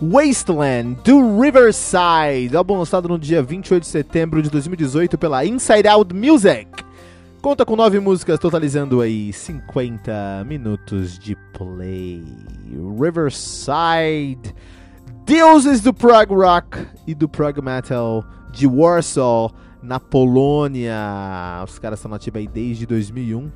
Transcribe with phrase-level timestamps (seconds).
[0.00, 6.14] Wasteland, do Riverside, álbum lançado no dia 28 de setembro de 2018 pela Inside Out
[6.14, 6.68] Music.
[7.42, 12.24] Conta com nove músicas, totalizando aí 50 minutos de play.
[12.96, 14.54] Riverside,
[15.24, 19.50] deuses do prog rock e do prog metal de Warsaw,
[19.82, 20.94] na Polônia.
[21.66, 23.50] Os caras estão nativos aí desde 2001,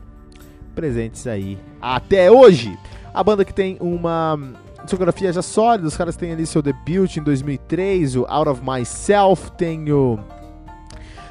[0.75, 2.77] presentes aí até hoje.
[3.15, 4.39] A banda que tem uma
[4.85, 9.51] discografia já sólida, os caras têm ali seu debut em 2003, o Out of Myself,
[9.53, 10.19] tem o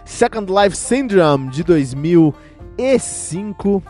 [0.05, 3.83] Second Life Syndrome de 2005.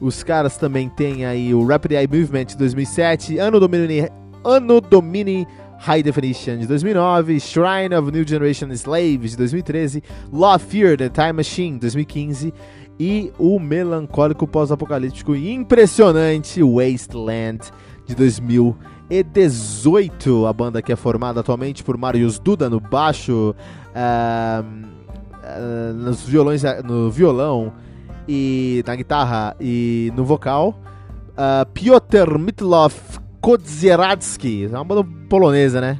[0.00, 4.08] Os caras também têm aí o Rapid Eye Movement de 2007, Ano Domini,
[4.42, 5.46] Ano Domini
[5.78, 11.34] High Definition de 2009, Shrine of New Generation Slaves de 2013, Law Fear The Time
[11.34, 12.54] Machine de 2015
[12.98, 17.70] e o melancólico pós-apocalíptico e impressionante Wasteland
[18.10, 20.46] de 2018.
[20.46, 23.54] A banda que é formada atualmente por Marius Duda no baixo,
[23.94, 27.72] uh, uh, nos violões, no violão
[28.28, 30.78] e na guitarra e no vocal.
[31.30, 32.94] Uh, Piotr Mitlov
[33.40, 35.98] Kodzieradzki, é uma banda polonesa, né?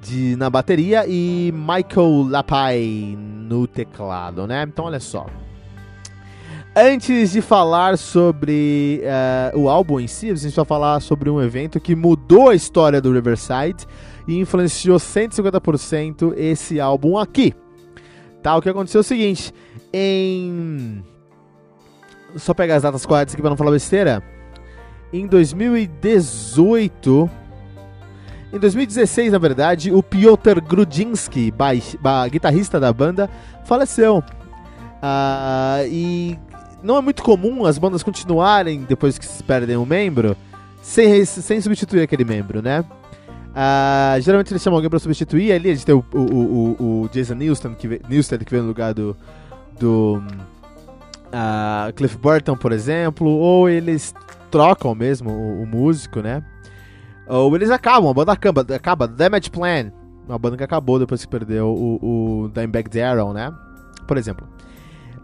[0.00, 4.62] De, na bateria e Michael Lapai no teclado, né?
[4.62, 5.26] Então olha só.
[6.80, 9.02] Antes de falar sobre
[9.52, 12.54] uh, o álbum em si, a gente vai falar sobre um evento que mudou a
[12.54, 13.84] história do Riverside
[14.28, 17.52] e influenciou 150% esse álbum aqui.
[18.44, 19.52] Tá, o que aconteceu é o seguinte,
[19.92, 21.02] em...
[22.36, 24.22] Só pegar as datas corretas aqui para não falar besteira.
[25.12, 27.28] Em 2018...
[28.52, 31.52] Em 2016, na verdade, o Piotr Grudzinski,
[32.30, 33.28] guitarrista da banda,
[33.64, 34.22] faleceu.
[35.02, 36.38] Uh, e
[36.82, 40.36] não é muito comum as bandas continuarem depois que se perdem um membro
[40.82, 42.84] sem, sem substituir aquele membro, né?
[43.48, 45.52] Uh, geralmente eles chamam alguém pra substituir.
[45.52, 48.68] Ali a gente tem o, o, o, o Jason Newsted que, Newsted, que vem no
[48.68, 49.16] lugar do,
[49.78, 50.22] do
[51.28, 53.28] uh, Cliff Burton, por exemplo.
[53.28, 54.14] Ou eles
[54.50, 56.42] trocam mesmo o, o, músico, né?
[57.26, 58.64] Ou eles acabam, a banda acaba.
[58.74, 59.92] acaba Damage Plan,
[60.26, 63.52] uma banda que acabou depois que perdeu o, o Dimebag Darrell, né?
[64.06, 64.46] Por exemplo.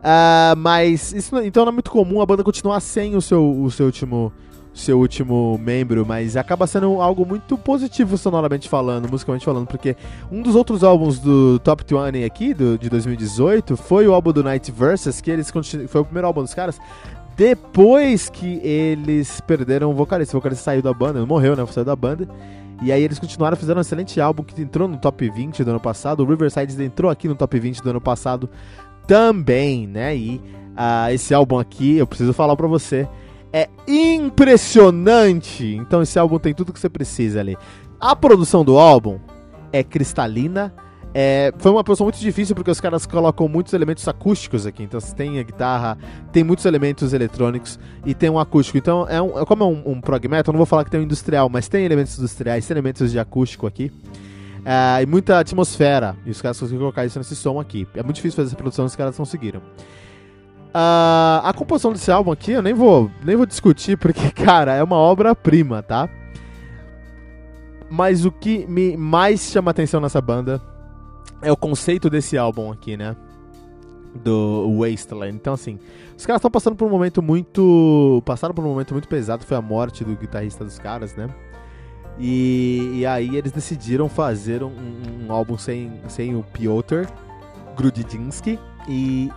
[0.04, 3.70] Uh, mas isso então não é muito comum a banda continuar sem o seu, o
[3.70, 4.31] seu último
[4.75, 9.97] seu último membro, mas acaba sendo algo muito positivo sonoramente falando, musicalmente falando, porque
[10.32, 14.43] um dos outros álbuns do Top 20 aqui, do, de 2018, foi o álbum do
[14.43, 15.50] Night Versus, que eles
[15.87, 16.76] foi o primeiro álbum dos caras,
[17.37, 20.37] depois que eles perderam o vocalista.
[20.37, 21.64] O vocalista saiu da banda, morreu, né?
[21.67, 22.29] Saiu da banda.
[22.82, 25.81] E aí eles continuaram, fizeram um excelente álbum que entrou no top 20 do ano
[25.81, 26.20] passado.
[26.20, 28.49] O Riverside entrou aqui no top 20 do ano passado
[29.06, 30.17] também, né?
[30.17, 30.41] E
[30.75, 33.09] uh, esse álbum aqui, eu preciso falar para você,
[33.53, 35.77] é impressionante.
[35.77, 37.56] Então esse álbum tem tudo que você precisa ali.
[38.01, 39.19] A produção do álbum
[39.73, 40.75] é cristalina.
[41.17, 44.83] É, foi uma produção muito difícil porque os caras colocam muitos elementos acústicos aqui.
[44.83, 45.97] Então você tem a guitarra,
[46.33, 48.77] tem muitos elementos eletrônicos e tem um acústico.
[48.77, 51.05] Então, é um, como é um, um prog metal, não vou falar que tem um
[51.05, 53.93] industrial, mas tem elementos industriais, tem elementos de acústico aqui.
[54.64, 56.16] É, e muita atmosfera.
[56.25, 57.87] E os caras conseguiram colocar isso nesse som aqui.
[57.94, 59.61] É muito difícil fazer essa produção, os caras conseguiram.
[60.75, 64.82] Uh, a composição desse álbum aqui eu nem vou, nem vou discutir, porque, cara, é
[64.82, 66.08] uma obra-prima, tá?
[67.88, 70.61] Mas o que me mais chama atenção nessa banda
[71.40, 73.14] é o conceito desse álbum aqui, né?
[74.17, 75.37] Do Wasteland.
[75.37, 75.78] Então, assim,
[76.17, 78.22] os caras estão passando por um momento muito.
[78.25, 81.28] Passaram por um momento muito pesado, foi a morte do guitarrista dos caras, né?
[82.19, 84.72] E, e aí eles decidiram fazer um,
[85.26, 87.06] um, álbum sem, sem o Piotr
[87.76, 88.58] Grudziński
[88.88, 89.31] e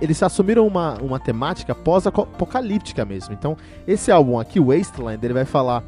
[0.00, 3.34] eles assumiram uma, uma temática pós-apocalíptica mesmo.
[3.34, 3.56] Então,
[3.86, 5.82] esse álbum aqui, Wasteland, ele vai falar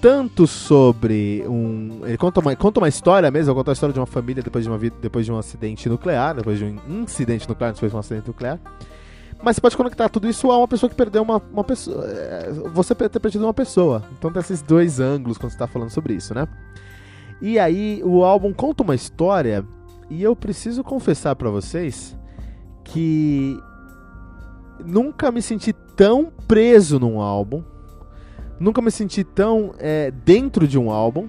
[0.00, 2.00] tanto sobre um.
[2.04, 4.70] Ele conta uma, conta uma história mesmo, conta a história de uma família depois de,
[4.70, 8.28] uma, depois de um acidente nuclear, depois de um incidente nuclear, depois de um acidente
[8.28, 8.58] nuclear.
[9.42, 12.04] Mas você pode conectar tudo isso a uma pessoa que perdeu uma, uma pessoa.
[12.06, 14.04] É, você ter perdido uma pessoa.
[14.18, 16.46] Então tem esses dois ângulos quando você está falando sobre isso, né?
[17.40, 19.64] E aí o álbum conta uma história
[20.10, 22.16] e eu preciso confessar para vocês
[22.84, 23.58] que
[24.84, 27.62] nunca me senti tão preso num álbum
[28.60, 31.26] Nunca me senti tão é, dentro de um álbum.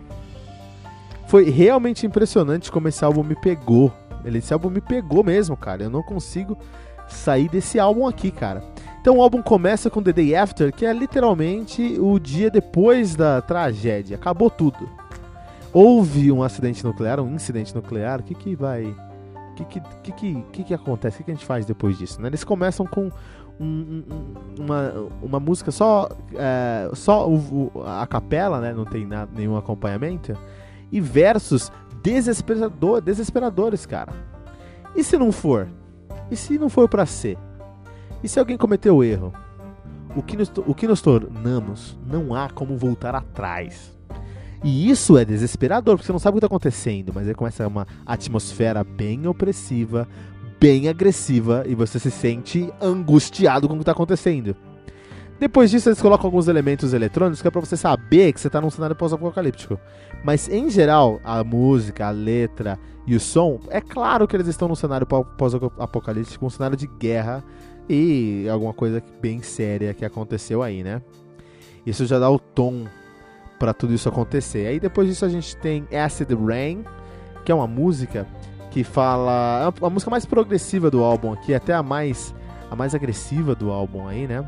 [1.28, 3.92] Foi realmente impressionante como esse álbum me pegou.
[4.26, 5.84] Esse álbum me pegou mesmo, cara.
[5.84, 6.58] Eu não consigo
[7.12, 8.64] sair desse álbum aqui, cara.
[9.02, 13.42] Então o álbum começa com The Day After, que é literalmente o dia depois da
[13.42, 14.16] tragédia.
[14.16, 14.88] Acabou tudo.
[15.74, 18.20] Houve um acidente nuclear, um incidente nuclear.
[18.20, 18.86] O que que vai.
[18.86, 19.82] O que que,
[20.12, 21.16] que, que, que, acontece?
[21.16, 22.22] O que, que a gente faz depois disso?
[22.22, 22.28] Né?
[22.28, 23.12] Eles começam com
[23.60, 24.04] um,
[24.60, 28.74] uma, uma música só, é, só o, a capela, né?
[28.74, 30.38] Não tem nada, nenhum acompanhamento.
[30.92, 31.72] E versos
[32.04, 34.12] desesperador, desesperadores, cara.
[34.96, 35.68] E se não for?
[36.32, 37.38] E se não for para ser?
[38.24, 39.34] E se alguém cometeu erro?
[40.16, 43.98] O que, nos, o que nos tornamos, não há como voltar atrás.
[44.64, 47.68] E isso é desesperador, porque você não sabe o que está acontecendo, mas aí começa
[47.68, 50.08] uma atmosfera bem opressiva,
[50.60, 54.56] bem agressiva e você se sente angustiado com o que está acontecendo.
[55.42, 58.62] Depois disso, eles colocam alguns elementos eletrônicos que é pra você saber que você tá
[58.62, 59.80] num cenário pós-apocalíptico.
[60.24, 62.78] Mas, em geral, a música, a letra
[63.08, 67.44] e o som, é claro que eles estão num cenário pós-apocalíptico, um cenário de guerra
[67.90, 71.02] e alguma coisa bem séria que aconteceu aí, né?
[71.88, 72.86] Isso já dá o tom
[73.58, 74.68] para tudo isso acontecer.
[74.68, 76.86] Aí depois disso a gente tem Acid Rain,
[77.44, 78.28] que é uma música
[78.70, 79.74] que fala.
[79.82, 82.32] É a música mais progressiva do álbum aqui, até a mais,
[82.70, 84.48] a mais agressiva do álbum aí, né?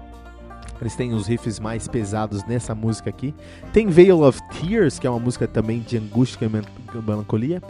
[0.82, 3.34] Eles têm os riffs mais pesados nessa música aqui.
[3.72, 7.62] Tem Veil of Tears, que é uma música também de angústia e melancolia.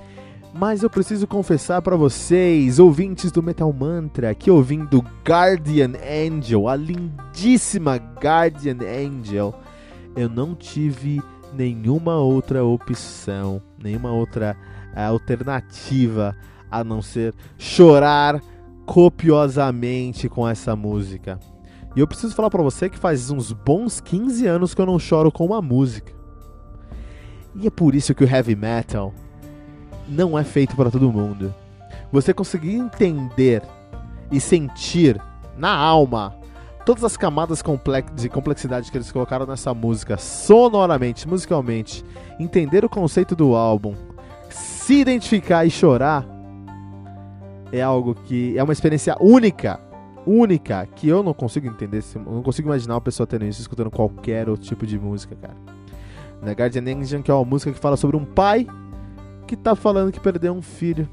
[0.53, 5.93] Mas eu preciso confessar para vocês, ouvintes do Metal Mantra, que ouvindo Guardian
[6.27, 9.53] Angel, a lindíssima Guardian Angel,
[10.15, 11.21] eu não tive
[11.53, 14.55] nenhuma outra opção, nenhuma outra
[14.95, 16.35] alternativa
[16.69, 18.39] a não ser chorar
[18.85, 21.39] copiosamente com essa música.
[21.95, 24.97] E eu preciso falar para você que faz uns bons 15 anos que eu não
[24.97, 26.11] choro com uma música.
[27.55, 29.13] E é por isso que o heavy metal
[30.07, 31.53] não é feito para todo mundo.
[32.11, 33.61] Você conseguir entender
[34.31, 35.21] e sentir
[35.55, 36.35] na alma
[36.85, 37.63] todas as camadas
[38.15, 42.03] de complexidade que eles colocaram nessa música, sonoramente, musicalmente,
[42.39, 43.95] entender o conceito do álbum,
[44.49, 46.27] se identificar e chorar
[47.71, 49.79] é algo que é uma experiência única,
[50.25, 54.49] única, que eu não consigo entender, não consigo imaginar uma pessoa tendo isso escutando qualquer
[54.49, 55.55] outro tipo de música, cara.
[56.41, 58.67] Na Guardian Angel, que é uma música que fala sobre um pai
[59.47, 61.07] que tá falando que perdeu um filho.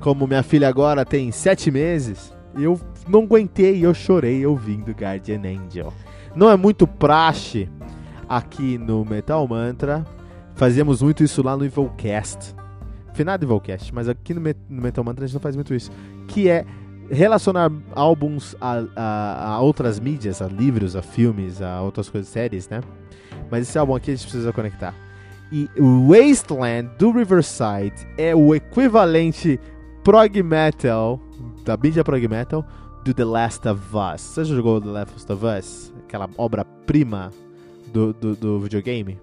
[0.00, 5.92] Como minha filha agora tem sete meses, eu não aguentei, eu chorei ouvindo Guardian Angel.
[6.34, 7.68] Não é muito praxe
[8.28, 10.04] aqui no Metal Mantra.
[10.54, 12.54] Fazíamos muito isso lá no Evilcast
[13.12, 15.90] finado Volcast, mas aqui no, Metal Mantra a gente não faz muito isso.
[16.26, 16.64] Que é
[17.12, 22.68] relacionar álbuns a, a, a, outras mídias, a livros, a filmes, a outras coisas, séries,
[22.68, 22.80] né?
[23.50, 24.94] Mas esse álbum aqui a gente precisa conectar.
[25.52, 29.60] E Wasteland do Riverside é o equivalente
[30.02, 31.20] prog metal,
[31.62, 32.64] da mídia prog metal,
[33.04, 34.22] do The Last of Us.
[34.22, 35.92] Você já jogou The Last of Us?
[36.04, 37.30] Aquela obra-prima
[37.92, 39.18] do, do, do videogame?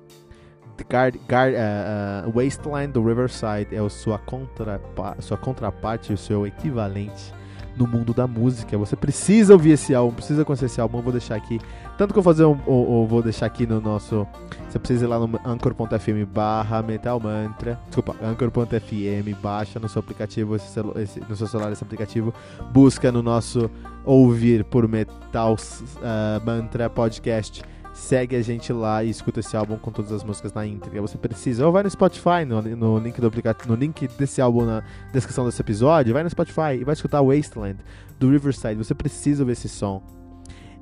[0.89, 4.79] Guard, Guard, uh, uh, Wasteland do Riverside é a sua, contra,
[5.19, 7.33] sua contraparte, o seu equivalente
[7.79, 8.77] no mundo da música.
[8.77, 10.97] Você precisa ouvir esse álbum, precisa conhecer esse álbum.
[10.97, 11.59] Eu vou deixar aqui.
[11.97, 14.27] Tanto que eu vou fazer um, ou, vou deixar aqui no nosso.
[14.67, 17.79] Você precisa ir lá no anchor.fm barra Metal Mantra.
[17.87, 22.33] Desculpa, anchor.fm, baixa no seu aplicativo, esse, esse, no seu celular esse aplicativo.
[22.73, 23.71] Busca no nosso
[24.03, 27.63] ouvir por Metal uh, Mantra Podcast
[27.99, 31.01] segue a gente lá e escuta esse álbum com todas as músicas na íntegra.
[31.01, 34.65] Você precisa, ou vai no Spotify, no, no link do aplicativo, no link desse álbum
[34.65, 37.77] na descrição desse episódio, vai no Spotify e vai escutar Wasteland
[38.17, 38.75] do Riverside.
[38.75, 40.01] Você precisa ver esse som.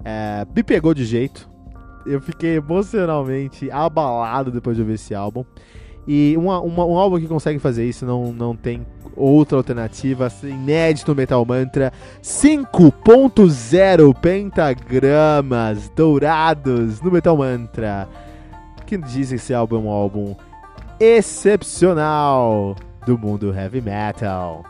[0.05, 1.49] É, me pegou de jeito.
[2.05, 5.43] Eu fiquei emocionalmente abalado depois de ouvir esse álbum.
[6.07, 8.85] E uma, uma, um álbum que consegue fazer isso não, não tem
[9.15, 18.07] outra alternativa, inédito Metal Mantra, 5.0 pentagramas dourados no Metal Mantra,
[18.85, 20.35] que diz que esse álbum é um álbum
[20.99, 24.63] excepcional do mundo heavy metal.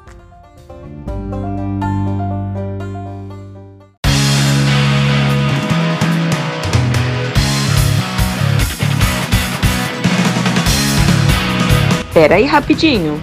[12.18, 13.22] Pera aí rapidinho.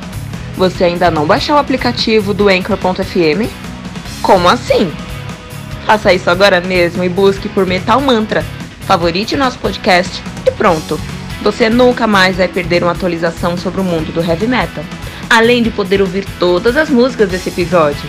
[0.56, 3.50] Você ainda não baixou o aplicativo do Anchor.fm?
[4.22, 4.92] Como assim?
[5.84, 8.44] Faça isso agora mesmo e busque por Metal Mantra.
[8.82, 10.96] Favorite nosso podcast e pronto.
[11.42, 14.84] Você nunca mais vai perder uma atualização sobre o mundo do heavy metal,
[15.28, 18.08] além de poder ouvir todas as músicas desse episódio.